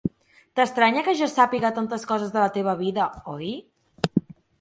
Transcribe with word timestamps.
T'estranya 0.59 1.03
que 1.07 1.13
jo 1.19 1.27
sàpiga 1.33 1.69
tantes 1.75 2.05
coses 2.13 2.31
de 2.37 2.41
la 2.45 2.47
teva 2.57 2.73
vida, 2.81 3.07
oi? 3.35 3.53